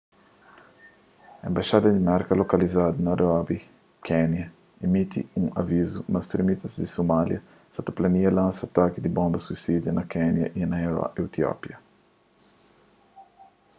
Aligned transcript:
enbaxada 1.47 1.89
di 1.95 1.99
merka 2.09 2.33
lokalizadu 2.41 2.97
na 2.99 3.03
nairobi 3.09 3.57
kénia 4.07 4.47
imiti 4.85 5.19
un 5.39 5.45
avizu 5.61 5.99
ma 6.11 6.19
stremistas 6.27 6.73
di 6.81 6.87
somália 6.97 7.39
sa 7.73 7.81
ta 7.85 7.91
plania 7.97 8.31
lansa 8.37 8.63
ataki 8.69 8.97
di 9.01 9.09
bonba 9.17 9.39
suisida 9.45 9.89
na 9.93 10.03
kénia 10.13 10.47
y 10.61 10.61
na 10.67 10.77
etiópia 11.25 11.77